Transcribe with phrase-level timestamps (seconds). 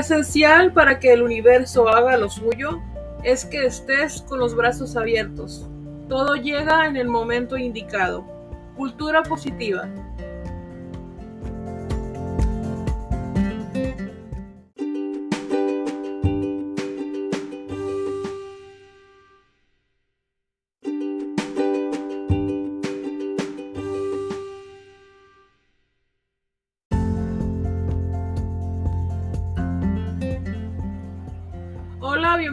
[0.00, 2.80] Esencial para que el universo haga lo suyo
[3.22, 5.68] es que estés con los brazos abiertos.
[6.08, 8.24] Todo llega en el momento indicado.
[8.76, 9.90] Cultura positiva.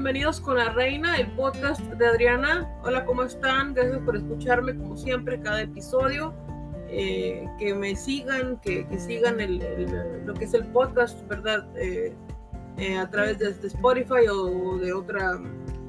[0.08, 2.66] Bienvenidos con la reina, el podcast de Adriana.
[2.86, 3.74] Hola, ¿cómo están?
[3.74, 6.34] Gracias por escucharme como siempre cada episodio.
[6.88, 9.58] Eh, que me sigan, que, que sigan el,
[10.26, 11.68] lo que es el podcast, ¿verdad?
[11.76, 12.16] Eh,
[12.78, 15.42] eh, a través de, de, Spotify o de otra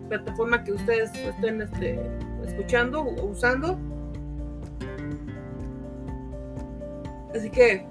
[0.09, 2.01] plataforma que ustedes estén este,
[2.45, 3.79] escuchando o usando.
[7.37, 7.87] Así que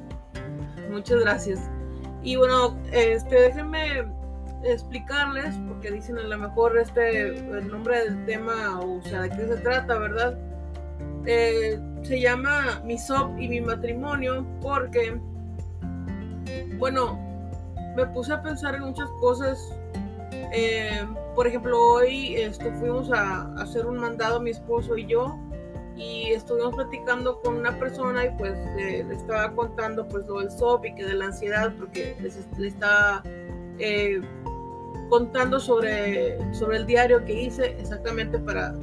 [0.91, 1.71] muchas gracias.
[2.21, 4.16] Y bueno, este, déjenme
[4.63, 9.47] explicarles, porque dicen a lo mejor este, el nombre del tema, o sea, de qué
[9.47, 10.37] se trata, ¿verdad?
[11.25, 15.19] Eh, se llama Mi SOP y mi matrimonio, porque,
[16.77, 17.19] bueno,
[17.95, 19.73] me puse a pensar en muchas cosas.
[20.31, 25.37] Eh, por ejemplo, hoy este, fuimos a, hacer un mandado mi esposo y yo,
[25.95, 30.85] y estuvimos platicando con una persona y pues le estaba contando pues lo del SOP
[30.85, 32.15] y que de la ansiedad, porque
[32.57, 33.23] le está
[33.79, 34.21] eh,
[35.09, 38.73] contando sobre, sobre el diario que hice, exactamente para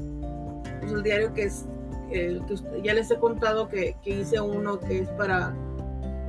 [0.80, 1.66] pues, el diario que es,
[2.10, 5.54] eh, que ya les he contado que, que, hice uno que es para,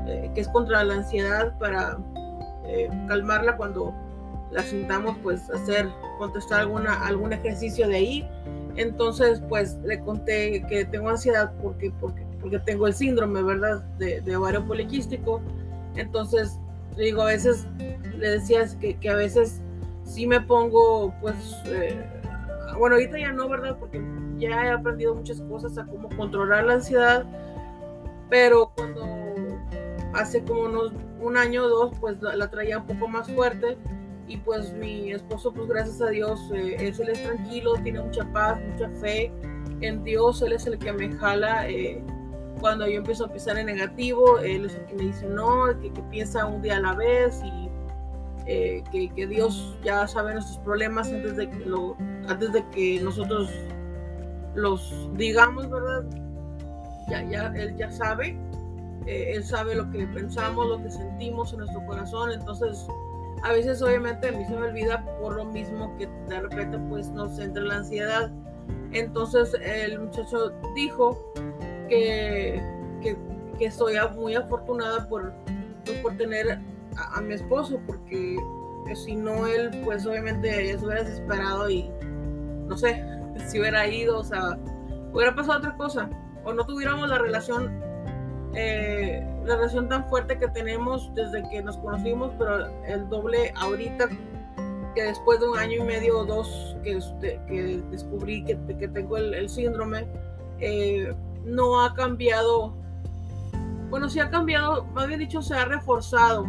[0.07, 1.97] eh, que es contra la ansiedad, para
[2.65, 3.93] eh, calmarla cuando
[4.51, 8.29] la sintamos, pues hacer, contestar alguna, algún ejercicio de ahí.
[8.77, 13.83] Entonces, pues le conté que tengo ansiedad porque, porque, porque tengo el síndrome, ¿verdad?
[13.97, 15.41] De, de ovario poliquístico.
[15.95, 16.59] Entonces,
[16.97, 17.67] digo, a veces
[18.17, 19.61] le decías que, que a veces
[20.05, 21.35] sí me pongo, pues,
[21.65, 22.01] eh,
[22.77, 23.75] bueno, ahorita ya no, ¿verdad?
[23.77, 24.01] Porque
[24.37, 27.25] ya he aprendido muchas cosas a cómo controlar la ansiedad,
[28.29, 29.05] pero cuando
[30.13, 33.77] hace como unos un año o dos, pues la, la, traía un poco más fuerte
[34.27, 38.23] y pues mi esposo, pues gracias a Dios, eh, él, él es tranquilo, tiene mucha
[38.31, 39.31] paz, mucha fe
[39.81, 41.67] en Dios, él es el que me jala.
[41.69, 42.03] Eh,
[42.59, 45.91] cuando yo empiezo a pensar en negativo, él es el que me dice no, que,
[45.91, 47.69] que piensa un día a la vez y
[48.47, 51.97] eh, que, Dios ya sabe nuestros problemas antes de que, lo,
[52.27, 53.49] antes de que nosotros
[54.53, 56.05] los digamos, ¿verdad?
[57.09, 58.37] Ya, ya, Él ya sabe,
[59.07, 62.87] eh, Él sabe lo que pensamos, lo que sentimos en nuestro corazón, entonces
[63.43, 67.09] a veces obviamente a mí se me olvida por lo mismo que de repente pues
[67.09, 68.31] nos entra la ansiedad.
[68.91, 71.17] Entonces el muchacho dijo
[71.89, 72.61] que,
[73.01, 73.17] que,
[73.57, 75.33] que estoy muy afortunada por,
[75.83, 76.59] pues, por tener
[76.97, 78.37] a, mi esposo porque
[78.83, 81.89] pues, si no él pues obviamente ya se hubiera desesperado y
[82.67, 83.03] no sé
[83.47, 84.57] si hubiera ido o sea
[85.13, 86.09] hubiera pasado otra cosa
[86.43, 87.81] o no tuviéramos la relación
[88.53, 94.07] eh, la relación tan fuerte que tenemos desde que nos conocimos pero el doble ahorita
[94.95, 96.97] que después de un año y medio o dos que,
[97.47, 100.07] que descubrí que, que tengo el, el síndrome
[100.59, 101.13] eh,
[101.43, 102.73] no ha cambiado
[103.89, 106.45] bueno sí ha cambiado más bien dicho se ha reforzado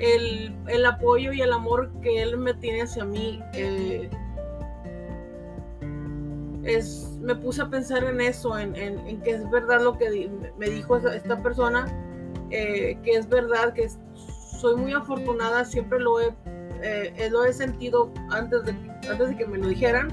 [0.00, 3.42] el, el, apoyo y el amor que él me tiene hacia mí.
[3.54, 4.10] Eh,
[6.64, 10.68] es, me puse a pensar en eso, en, en, que es verdad lo que me
[10.68, 11.86] dijo esta persona,
[12.50, 13.88] eh, que es verdad que
[14.60, 16.34] soy muy afortunada, siempre lo he,
[16.82, 18.72] eh, lo he sentido antes de,
[19.10, 20.08] antes de que me lo dijeran.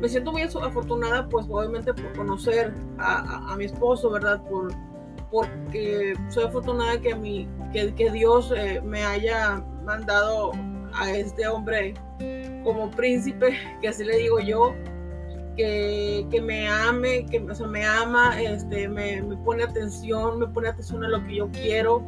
[0.00, 4.40] Me siento muy afortunada, pues obviamente por conocer a, a, a mi esposo, ¿verdad?
[4.48, 4.72] Por,
[5.30, 10.52] porque soy afortunada que, mi, que, que Dios eh, me haya mandado
[10.94, 11.94] a este hombre
[12.64, 14.74] como príncipe, que así le digo yo,
[15.56, 20.46] que, que me ame, que o sea, me ama, este, me, me, pone atención, me
[20.46, 22.02] pone atención a lo que yo quiero,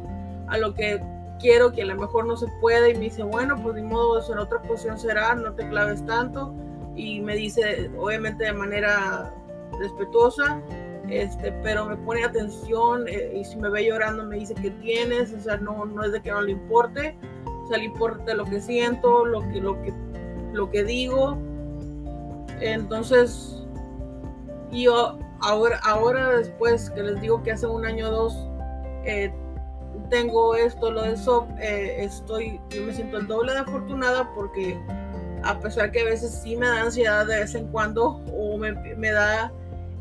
[0.47, 1.01] a lo que
[1.39, 4.19] quiero, que a lo mejor no se puede, y me dice, bueno, pues de modo,
[4.19, 6.53] eso en otra posición será, no te claves tanto,
[6.95, 9.33] y me dice, obviamente de manera
[9.79, 10.61] respetuosa,
[11.11, 15.33] este, pero me pone atención eh, y si me ve llorando me dice que tienes,
[15.33, 18.45] o sea, no, no es de que no le importe, o sea, le importa lo
[18.45, 19.93] que siento, lo que, lo que,
[20.53, 21.37] lo que digo.
[22.61, 23.61] Entonces,
[24.71, 28.49] yo ahora, ahora después que les digo que hace un año o dos
[29.03, 29.33] eh,
[30.09, 34.79] tengo esto, lo de SOP, eh, estoy, yo me siento el doble de afortunada porque
[35.43, 38.71] a pesar que a veces sí me da ansiedad de vez en cuando o me,
[38.95, 39.51] me da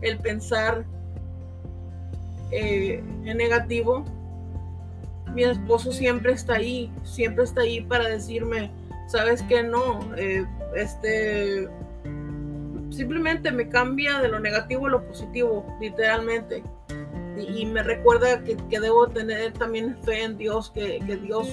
[0.03, 0.85] el pensar
[2.51, 4.05] eh, en negativo,
[5.35, 8.71] mi esposo siempre está ahí, siempre está ahí para decirme,
[9.07, 10.45] sabes que no, eh,
[10.75, 11.69] este,
[12.91, 16.63] simplemente me cambia de lo negativo a lo positivo, literalmente.
[17.37, 21.49] Y, me recuerda que, debo tener también fe en Dios, que, Dios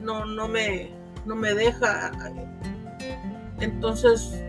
[0.00, 0.90] no, no, me,
[1.24, 2.10] no me deja.
[3.60, 4.42] Entonces,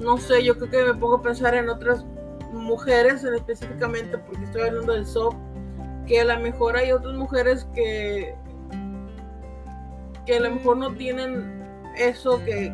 [0.00, 2.06] no sé, yo creo que me pongo a pensar en otras
[2.54, 5.34] mujeres específicamente, porque estoy hablando del SOP,
[6.06, 8.34] que a lo mejor hay otras mujeres que,
[10.26, 11.62] que a lo mejor no tienen
[11.96, 12.72] eso, que,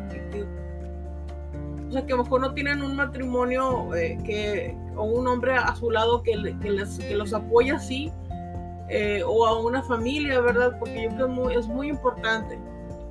[1.87, 5.53] o sea, que a lo mejor no tienen un matrimonio eh, que, o un hombre
[5.55, 8.11] a su lado que, les, que los apoya así,
[8.89, 10.77] eh, o a una familia, ¿verdad?
[10.77, 12.59] Porque yo creo que muy, es muy importante.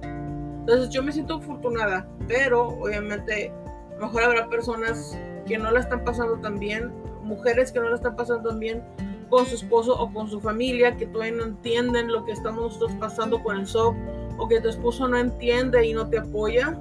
[0.03, 3.53] Entonces yo me siento afortunada, pero obviamente
[3.99, 5.19] mejor habrá personas
[5.51, 6.93] que no la están pasando tan bien,
[7.25, 8.85] mujeres que no la están pasando tan bien
[9.29, 12.93] con su esposo o con su familia, que todavía no entienden lo que estamos nosotros
[13.01, 13.97] pasando con el SOP,
[14.39, 16.79] o que tu esposo no entiende y no te apoya.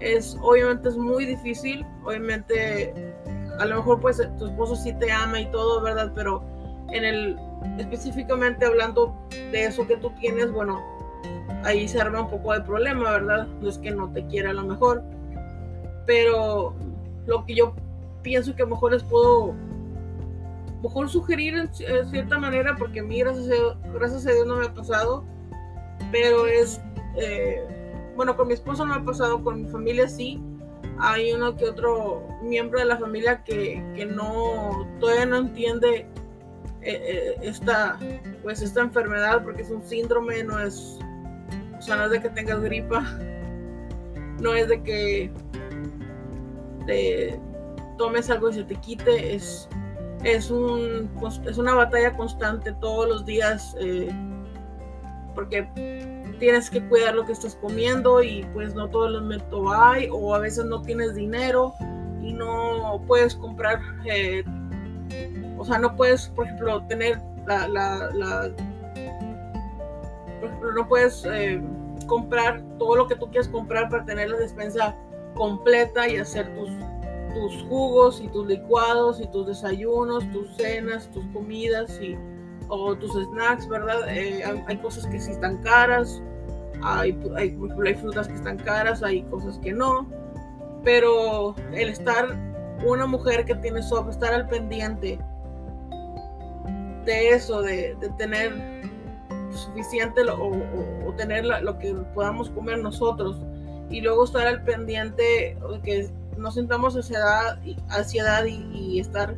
[0.00, 3.14] Es, obviamente es muy difícil, obviamente
[3.58, 6.10] a lo mejor pues tu esposo sí te ama y todo, ¿verdad?
[6.14, 6.42] Pero
[6.90, 7.36] en el,
[7.76, 9.14] específicamente hablando
[9.52, 10.80] de eso que tú tienes, bueno,
[11.64, 13.46] ahí se arma un poco de problema, ¿verdad?
[13.60, 15.02] No es que no te quiera a lo mejor,
[16.06, 16.74] pero
[17.28, 17.74] lo que yo
[18.22, 19.54] pienso que mejor les puedo
[20.82, 24.56] mejor sugerir en, cierta manera, porque a mí gracias a, Dios, gracias a Dios no
[24.56, 25.24] me ha pasado,
[26.10, 26.80] pero es,
[27.16, 27.62] eh,
[28.16, 30.40] bueno, con mi esposo no me ha pasado, con mi familia sí,
[30.98, 36.06] hay uno que otro miembro de la familia que, que no, todavía no entiende
[36.80, 37.98] eh, eh, esta,
[38.42, 40.98] pues esta enfermedad, porque es un síndrome, no es,
[41.76, 43.02] o sea, no es de que tengas gripa,
[44.40, 45.30] no es de que
[46.88, 47.38] te
[47.98, 49.68] tomes algo y se te quite, es,
[50.24, 51.10] es, un,
[51.46, 54.08] es una batalla constante todos los días, eh,
[55.34, 55.68] porque
[56.40, 60.34] tienes que cuidar lo que estás comiendo y pues no todo el momento hay, o
[60.34, 61.74] a veces no tienes dinero
[62.22, 64.42] y no puedes comprar, eh,
[65.58, 68.50] o sea, no puedes, por ejemplo, tener la, la,
[70.74, 71.60] no puedes eh,
[72.06, 74.96] comprar todo lo que tú quieres comprar para tener la despensa
[75.38, 76.68] completa y hacer tus,
[77.34, 82.16] tus jugos y tus licuados y tus desayunos, tus cenas, tus comidas y,
[82.68, 84.00] o tus snacks, ¿verdad?
[84.08, 86.22] Eh, hay, cosas que sí están caras,
[86.82, 87.56] hay, hay,
[87.86, 90.06] hay frutas que están caras, hay cosas que no,
[90.84, 92.36] pero el estar
[92.84, 95.18] una mujer que tiene SOP, estar al pendiente
[97.04, 98.52] de eso, de, de tener
[99.50, 100.52] suficiente o,
[101.06, 103.40] o, tener lo que podamos comer nosotros
[103.90, 107.58] y luego estar al pendiente que no sintamos ansiedad,
[107.88, 109.34] ansiedad y, estar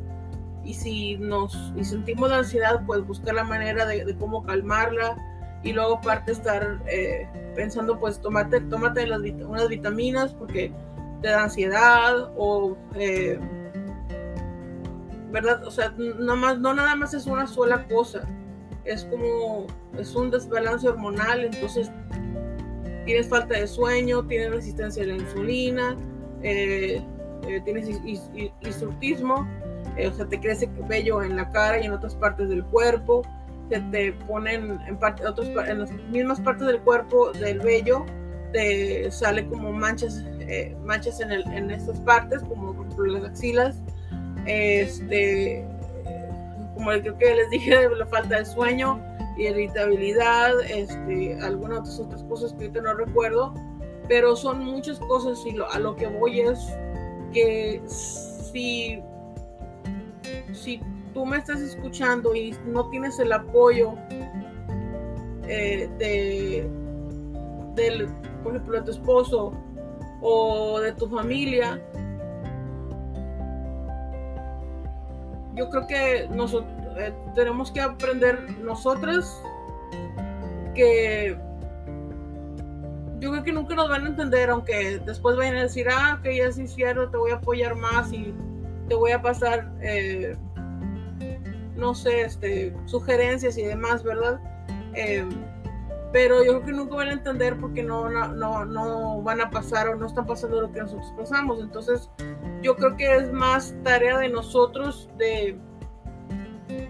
[0.65, 5.17] y si nos y sentimos la ansiedad pues buscar la manera de, cómo calmarla
[5.63, 10.73] y luego aparte estar eh, pensando pues tómate tómate las, unas vitaminas porque
[11.23, 13.39] te da ansiedad o eh,
[15.31, 18.29] verdad o sea no más no nada más es una sola cosa
[18.85, 19.67] es como
[19.99, 21.91] es un desbalance hormonal entonces
[23.05, 25.97] tienes falta de sueño tienes resistencia a la insulina
[26.43, 27.03] eh,
[27.49, 27.89] eh, tienes
[28.63, 29.49] instructismo,
[29.97, 33.23] eh, o sea, te crece vello en la cara y en otras partes del cuerpo,
[33.71, 38.05] se te ponen en, parte, otros, en las mismas partes del cuerpo del vello,
[38.53, 40.25] te sale como manchas,
[40.85, 43.81] manchas en, el, en estas partes, como por las axilas,
[44.47, 45.65] este,
[46.75, 49.01] como creo que les dije, la falta de sueño,
[49.37, 53.55] irritabilidad, este, algunas otras cosas que ahorita no recuerdo,
[54.09, 56.59] pero son muchas cosas y a lo que voy es
[57.33, 59.01] que si,
[60.53, 60.81] si
[61.15, 63.95] tú me estás escuchando y no tienes el apoyo
[65.47, 66.69] eh, de,
[67.75, 68.09] del,
[68.43, 69.53] por ejemplo, de tu esposo
[70.21, 71.81] o de tu familia,
[75.55, 79.43] yo creo que nosotros eh, tenemos que aprender nosotras
[80.75, 81.37] que
[83.21, 86.31] yo creo que nunca nos van a entender, aunque después vayan a decir, ah, ok,
[86.31, 88.35] ya sí cierto, te voy a apoyar más y
[88.89, 90.37] te voy a pasar, eh,
[91.77, 94.41] no sé, este, sugerencias y demás, ¿verdad?
[94.95, 95.29] Eh,
[96.13, 99.89] pero yo creo que nunca van a entender porque no, no, no, van a pasar
[99.89, 101.61] o no están pasando lo que nosotros pasamos.
[101.61, 102.11] Entonces,
[102.63, 105.57] yo creo que es más tarea de nosotros de,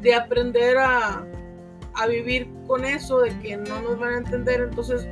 [0.00, 1.25] de aprender a,
[1.95, 4.61] a vivir con eso, de que no nos van a entender.
[4.61, 5.07] Entonces,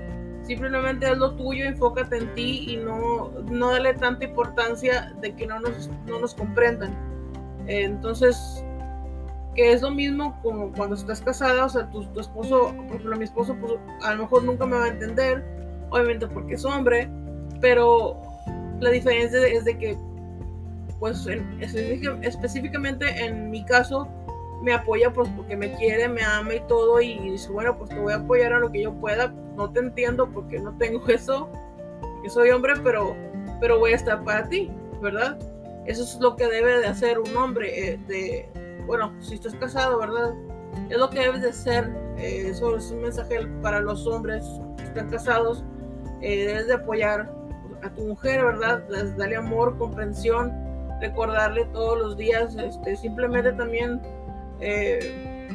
[0.49, 5.47] Simplemente haz lo tuyo, enfócate en ti y no, no dale tanta importancia de que
[5.47, 6.97] no nos, no nos comprendan.
[7.66, 8.64] entonces,
[9.54, 13.16] que es lo mismo como cuando estás casada, o sea, tu, tu esposo, por ejemplo,
[13.18, 15.45] mi esposo, pues a lo mejor nunca me va a entender,
[15.90, 17.11] obviamente porque es hombre,
[17.61, 18.18] pero
[18.80, 19.99] la diferencia es de que,
[20.99, 21.26] pues
[22.23, 24.09] específicamente en mi caso,
[24.62, 27.99] me apoya pues porque me quiere, me ama y todo y dice, bueno, pues te
[27.99, 31.49] voy a apoyar a lo que yo pueda, no te entiendo porque no tengo eso,
[32.23, 33.17] que soy hombre, pero,
[33.61, 35.38] pero voy a estar para ti, ¿verdad?
[35.87, 39.99] Eso es lo que debe de hacer un hombre, eh, de, bueno, si estás casado,
[39.99, 40.35] ¿verdad?
[40.91, 44.45] Es lo que debes de ser, eh, eso es un mensaje para los hombres
[44.77, 45.65] que están casados,
[46.21, 47.33] eh, debes de apoyar
[47.83, 48.83] a tu mujer, ¿verdad?
[49.17, 50.53] Darle amor, comprensión,
[51.00, 54.00] recordarle todos los días, este, simplemente también
[54.61, 55.49] eh,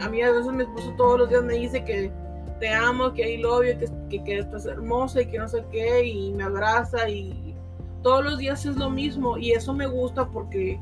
[0.00, 2.10] a mí a veces mi esposo todos los días me dice que
[2.58, 6.32] te amo, que hay love que, que, estás hermosa y que no sé qué, y
[6.32, 7.54] me abraza y
[8.02, 10.78] todos los días es lo mismo y eso me gusta porque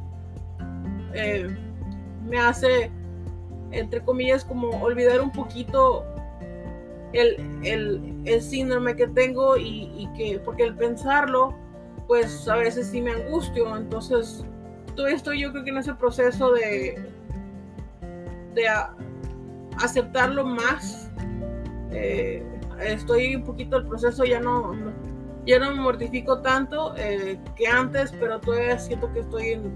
[1.14, 1.48] eh,
[2.26, 2.90] me hace,
[3.70, 6.04] entre comillas, como olvidar un poquito
[7.12, 11.54] el, el, síndrome que tengo y, y, que, porque el pensarlo,
[12.06, 14.44] pues a veces sí me angustio, entonces
[14.94, 17.02] todavía estoy yo creo que en ese proceso de,
[18.54, 18.66] de
[19.82, 21.10] aceptarlo más.
[21.90, 22.44] Eh,
[22.80, 24.72] estoy un poquito el proceso, ya no,
[25.46, 29.72] ya no me mortifico tanto eh, que antes, pero todavía siento que estoy en,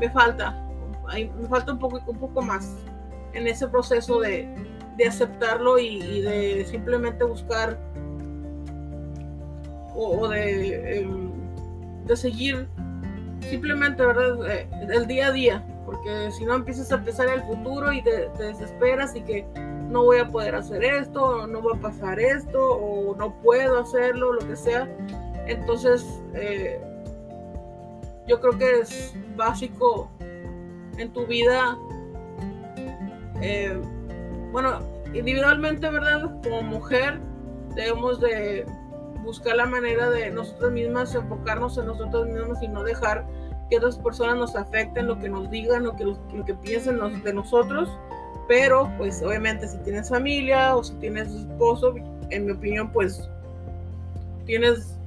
[0.00, 0.66] me falta,
[1.14, 2.76] me falta un poco, un poco más
[3.32, 4.48] en ese proceso de,
[4.96, 7.78] de aceptarlo y, de simplemente buscar
[9.94, 11.30] o, de, em,
[12.06, 12.68] de seguir
[13.48, 14.50] simplemente, ¿verdad?
[14.50, 18.28] Eh, el día a día, porque si no empiezas a pensar el futuro y te,
[18.38, 19.44] desesperas y que
[19.88, 23.80] no voy a poder hacer esto, o no va a pasar esto, o no puedo
[23.80, 24.88] hacerlo, lo que sea.
[25.48, 26.80] Entonces, eh,
[28.28, 30.08] yo creo que es básico
[30.96, 31.76] en tu vida,
[33.42, 33.76] eh,
[34.52, 34.78] bueno,
[35.12, 36.40] individualmente, ¿verdad?
[36.44, 37.18] Como mujer,
[37.74, 38.64] debemos de
[39.24, 43.26] buscar la manera de nosotras mismas enfocarnos en nosotras mismas y no dejar
[43.70, 47.32] que otras personas nos afecten, lo que nos digan, lo que, lo, que piensen de
[47.32, 47.88] nosotros.
[48.48, 51.94] Pero, pues, obviamente, si tienes familia o si tienes esposo,
[52.30, 53.30] en mi opinión, pues,
[54.44, 54.98] tienes,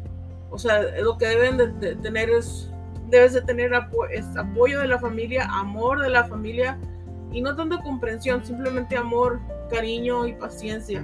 [0.49, 2.71] o sea, lo que deben de, tener es,
[3.09, 6.79] debes de tener apoyo de la familia, amor de la familia,
[7.33, 11.03] y no tanto comprensión, simplemente amor, cariño y paciencia.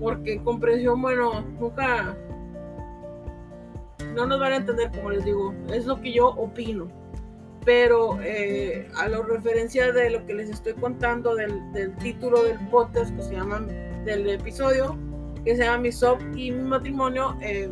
[0.00, 2.14] Porque comprensión, bueno, nunca,
[4.14, 6.88] no nos van a entender, como les digo, es lo que yo opino.
[7.64, 13.14] Pero eh, a la referencia de lo que les estoy contando del, título del podcast
[13.16, 13.60] que se llama,
[14.04, 14.96] del episodio,
[15.44, 17.70] que se llama Mi SOP y mi matrimonio, eh,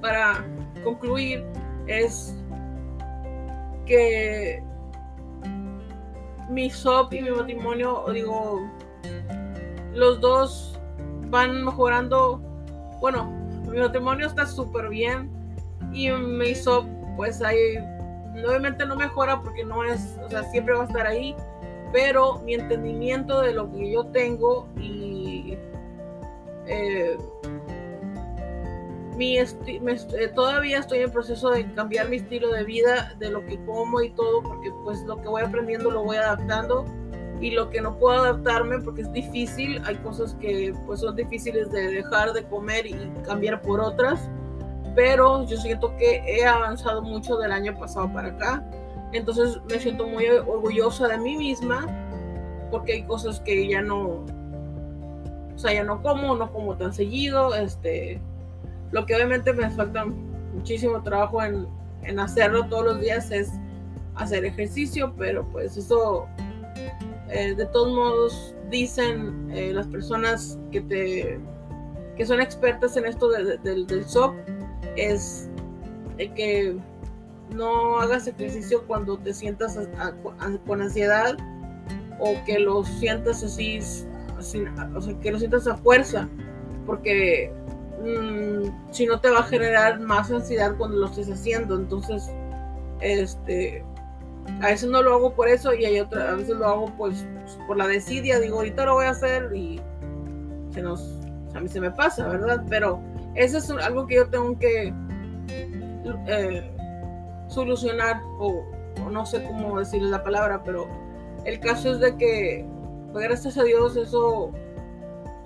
[0.00, 0.44] para
[0.82, 1.44] concluir,
[1.86, 2.34] es
[3.86, 4.62] que
[6.48, 8.68] mi SOP y mi matrimonio, digo,
[9.94, 10.80] los dos
[11.30, 12.40] van mejorando,
[13.00, 13.39] bueno,
[13.70, 15.30] mi matrimonio está súper bien
[15.92, 16.86] y me hizo,
[17.16, 17.78] pues ahí,
[18.46, 21.34] obviamente no mejora porque no es, o sea, siempre va a estar ahí,
[21.92, 25.56] pero mi entendimiento de lo que yo tengo y
[26.66, 27.16] eh,
[29.16, 29.48] mi eh,
[30.34, 34.10] todavía estoy en proceso de cambiar mi estilo de vida, de lo que como y
[34.10, 36.84] todo, porque pues lo que voy aprendiendo lo voy adaptando
[37.40, 41.70] y lo que no puedo adaptarme porque es difícil, hay cosas que pues son difíciles
[41.70, 42.94] de dejar de comer y
[43.24, 44.28] cambiar por otras,
[44.94, 48.64] pero yo siento que he avanzado mucho del año pasado para acá,
[49.12, 51.86] entonces me siento muy orgullosa de mí misma
[52.70, 54.24] porque hay cosas que ya no,
[55.54, 58.20] o sea, ya no como, no como tan seguido, este,
[58.92, 60.04] lo que obviamente me falta
[60.54, 61.66] muchísimo trabajo en,
[62.02, 63.50] en hacerlo todos los días es
[64.14, 66.28] hacer ejercicio, pero pues eso
[67.32, 71.40] eh, de todos modos, dicen eh, las personas que, te,
[72.16, 74.34] que son expertas en esto del SOP,
[74.96, 75.48] es
[76.36, 76.76] que
[77.54, 79.78] no hagas ejercicio cuando te sientas
[80.66, 81.36] con ansiedad
[82.18, 83.80] o que lo sientas así,
[84.36, 84.42] o
[85.00, 86.28] sea, que lo sientas a fuerza,
[86.86, 87.52] porque
[88.04, 91.76] mm, si no te va a generar más ansiedad cuando lo estés haciendo.
[91.76, 92.30] Entonces,
[93.00, 93.82] este,
[94.62, 97.26] a veces no lo hago por eso y hay otra, a veces lo hago pues
[97.66, 99.80] por la desidia, digo, ahorita lo voy a hacer y
[100.70, 101.18] se nos,
[101.54, 102.64] a mí se me pasa, ¿verdad?
[102.68, 103.00] Pero
[103.34, 104.92] eso es algo que yo tengo que
[106.26, 106.70] eh,
[107.48, 108.64] solucionar o,
[109.10, 110.86] no sé cómo decir la palabra, pero
[111.44, 112.66] el caso es de que,
[113.12, 114.52] pues, gracias a Dios, eso,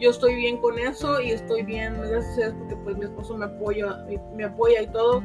[0.00, 3.36] yo estoy bien con eso y estoy bien, gracias a Dios, porque pues mi esposo
[3.36, 5.22] me apoya, me apoya y todo,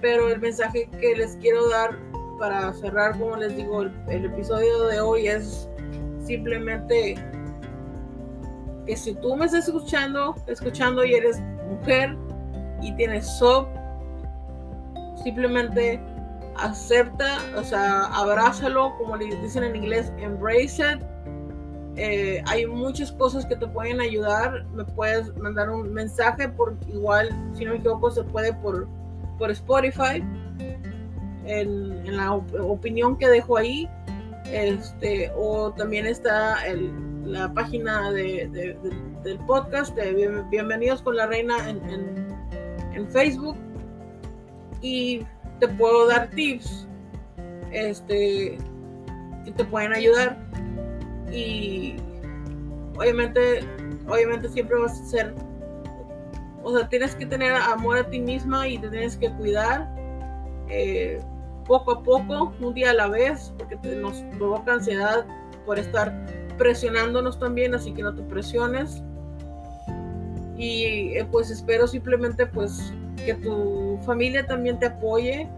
[0.00, 1.98] pero el mensaje que les quiero dar
[2.38, 5.68] para cerrar, como les digo, el, episodio de hoy es
[6.24, 7.14] simplemente
[8.86, 12.16] que si tú me estás escuchando, escuchando y eres mujer
[12.82, 13.68] y tienes SOP,
[15.22, 16.00] simplemente
[16.56, 21.02] acepta, o sea, abrázalo, como le dicen en inglés, embrace it.
[21.98, 24.66] Eh, hay muchas cosas que te pueden ayudar.
[24.74, 28.86] Me puedes mandar un mensaje por igual, si no me equivoco, se puede por,
[29.38, 30.22] por Spotify.
[31.46, 33.88] En, la opinión que dejo ahí.
[34.50, 36.92] Este, o también está el,
[37.24, 38.76] la página de,
[39.24, 41.80] del podcast de Bienvenidos con la Reina en,
[42.94, 43.56] en Facebook.
[44.80, 45.26] Y
[45.58, 46.86] te puedo dar tips
[47.72, 48.58] este,
[49.44, 50.36] que te pueden ayudar.
[51.32, 51.96] Y
[52.96, 53.60] obviamente,
[54.08, 55.34] obviamente siempre vas a ser,
[56.62, 59.88] o sea, tienes que tener amor a ti misma y te tienes que cuidar
[60.68, 61.20] eh,
[61.66, 65.26] poco a poco, un día a la vez, porque nos provoca ansiedad
[65.64, 66.12] por estar
[66.58, 69.02] presionándonos también, así que no te presiones.
[70.56, 72.92] Y eh, pues espero simplemente pues
[73.24, 75.48] que tu familia también te apoye,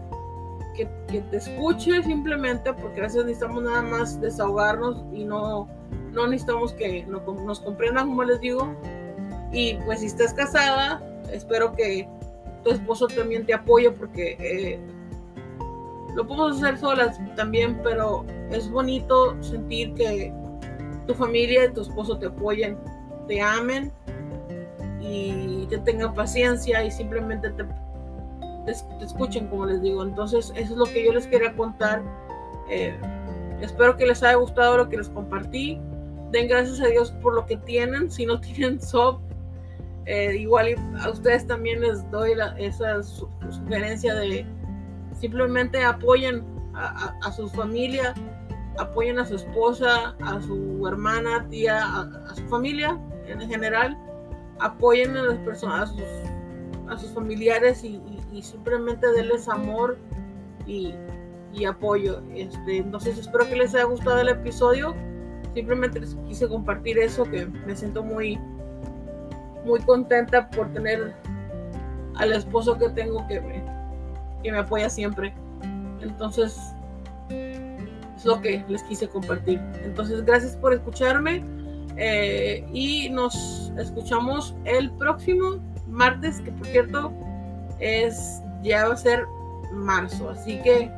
[0.75, 0.85] que,
[1.21, 5.67] te escuche simplemente, porque a veces necesitamos nada más desahogarnos y no,
[6.11, 8.73] no necesitamos que nos comprendan, como les digo.
[9.51, 11.01] Y pues si estás casada,
[11.31, 12.07] espero que
[12.63, 14.79] tu esposo también te apoye, porque eh,
[16.19, 20.33] lo podemos hacer solas también, pero es bonito sentir que
[21.07, 22.77] tu familia y tu esposo te apoyen,
[23.29, 23.89] te amen
[24.99, 27.63] y te tengan paciencia y simplemente te,
[28.65, 30.03] te, escuchen, como les digo.
[30.03, 32.03] Entonces, eso es lo que yo les quería contar.
[32.69, 32.93] Eh,
[33.61, 35.79] espero que les haya gustado lo que les compartí.
[36.33, 38.11] Den gracias a Dios por lo que tienen.
[38.11, 39.21] Si no tienen SOP,
[40.05, 44.45] eh, igual a ustedes también les doy esa sugerencia de
[45.19, 48.13] simplemente apoyen a, a, su familia,
[48.77, 52.97] apoyen a su esposa, a su hermana, tía, a su familia
[53.29, 53.97] en general
[54.59, 55.93] apoyen a las personas,
[56.87, 58.01] a sus, familiares y,
[58.41, 59.97] simplemente denles amor
[60.65, 60.93] y,
[61.67, 62.21] apoyo.
[62.33, 64.95] Este, entonces espero que les haya gustado el episodio.
[65.53, 68.39] Simplemente les quise compartir eso, que me siento muy,
[69.65, 71.13] muy contenta por tener
[72.15, 73.58] al esposo que tengo que me,
[74.43, 75.33] que me apoya siempre.
[76.01, 76.57] Entonces,
[77.29, 79.59] es lo que les quise compartir.
[79.83, 81.43] Entonces, gracias por escucharme.
[81.97, 87.11] Eh, y nos escuchamos el próximo martes, que por cierto
[87.79, 89.25] es ya va a ser
[89.73, 90.89] marzo, así que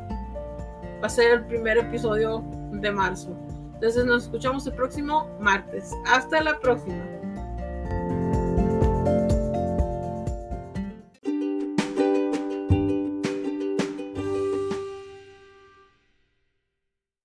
[1.01, 3.35] va a ser el primer episodio de marzo.
[3.73, 5.91] Entonces nos escuchamos el próximo martes.
[6.05, 7.03] Hasta la próxima.